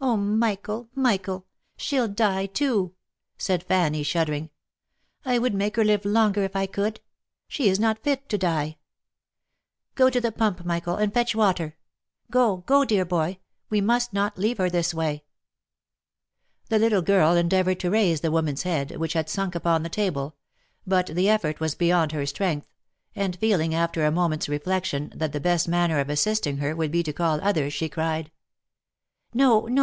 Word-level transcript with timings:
"Oh! 0.10 0.16
Michael! 0.16 0.88
Michael! 0.94 1.44
she'll 1.76 2.08
die 2.08 2.46
too!" 2.46 2.94
said 3.36 3.62
Fanny 3.62 4.02
shuddering." 4.02 4.48
I 5.26 5.38
would 5.38 5.52
make 5.52 5.76
her 5.76 5.84
live 5.84 6.06
longer 6.06 6.42
if 6.42 6.56
I 6.56 6.64
could. 6.64 7.00
She 7.48 7.68
is 7.68 7.78
not 7.78 8.02
fit 8.02 8.26
to 8.30 8.38
die. 8.38 8.78
Go 9.94 10.08
to 10.08 10.18
the 10.18 10.32
pump, 10.32 10.64
Michael, 10.64 10.96
and 10.96 11.12
fetch 11.12 11.34
water! 11.36 11.76
Go, 12.30 12.58
go, 12.64 12.86
dear 12.86 13.04
boy. 13.04 13.40
We 13.68 13.82
must 13.82 14.14
not 14.14 14.38
leave 14.38 14.56
her 14.56 14.70
this 14.70 14.94
way!" 14.94 15.22
The 16.70 16.78
little 16.78 17.02
girl 17.02 17.36
endeavoured 17.36 17.78
to 17.80 17.90
raise 17.90 18.22
the 18.22 18.32
woman's 18.32 18.62
head, 18.62 18.96
which 18.96 19.12
had 19.12 19.28
sunk 19.28 19.54
upon 19.54 19.82
the 19.82 19.90
table, 19.90 20.34
but 20.86 21.08
the 21.08 21.28
effort 21.28 21.60
was 21.60 21.74
beyond 21.74 22.12
her 22.12 22.24
strength, 22.24 22.72
and 23.14 23.36
feel 23.36 23.60
ing 23.60 23.74
after 23.74 24.06
a 24.06 24.10
moment's 24.10 24.48
reflection 24.48 25.12
that 25.14 25.32
the 25.34 25.40
best 25.40 25.68
manner 25.68 25.98
of 26.00 26.08
assisting 26.08 26.56
her, 26.56 26.74
would 26.74 26.90
be 26.90 27.02
to 27.02 27.12
call 27.12 27.38
others, 27.42 27.74
she 27.74 27.90
cried," 27.90 28.32
No, 29.34 29.66
no 29.66 29.78